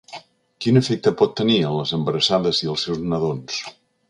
Quin 0.65 0.79
efecte 0.79 1.13
pot 1.19 1.35
tenir 1.41 1.59
en 1.67 1.75
les 1.81 1.93
embarassades 1.99 2.63
i 2.65 2.73
els 2.75 2.89
seus 2.89 3.05
nadons? 3.15 3.63